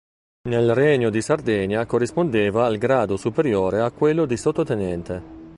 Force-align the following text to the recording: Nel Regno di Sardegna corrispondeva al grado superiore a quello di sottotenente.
Nel 0.49 0.73
Regno 0.73 1.11
di 1.11 1.21
Sardegna 1.21 1.85
corrispondeva 1.85 2.65
al 2.65 2.79
grado 2.79 3.17
superiore 3.17 3.81
a 3.81 3.91
quello 3.91 4.25
di 4.25 4.35
sottotenente. 4.35 5.23